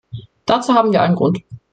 [0.47, 1.43] Dazu haben wir allen Grund.